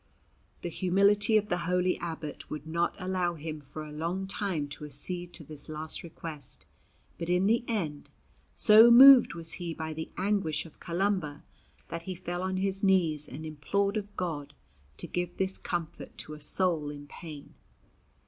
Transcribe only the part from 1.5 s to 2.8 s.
holy abbot would